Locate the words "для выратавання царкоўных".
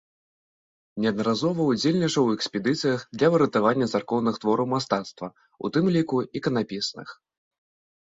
3.19-4.35